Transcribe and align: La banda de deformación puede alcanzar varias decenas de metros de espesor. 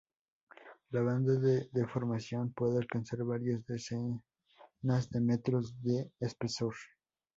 La 0.89 1.03
banda 1.03 1.33
de 1.33 1.69
deformación 1.73 2.51
puede 2.53 2.79
alcanzar 2.79 3.23
varias 3.23 3.63
decenas 3.67 4.19
de 5.11 5.21
metros 5.21 5.79
de 5.83 6.11
espesor. 6.19 6.73